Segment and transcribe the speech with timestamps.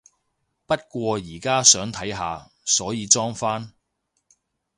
[0.65, 3.71] 不過而家係想睇下，所以裝返